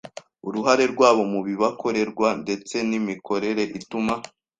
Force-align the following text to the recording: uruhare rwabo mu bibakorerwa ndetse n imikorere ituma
uruhare 0.47 0.83
rwabo 0.93 1.21
mu 1.33 1.39
bibakorerwa 1.47 2.27
ndetse 2.43 2.75
n 2.89 2.91
imikorere 2.99 3.63
ituma 3.77 4.13